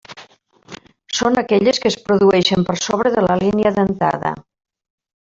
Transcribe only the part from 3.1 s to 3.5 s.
de la